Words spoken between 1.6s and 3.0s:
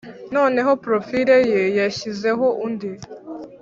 yashyizeho undi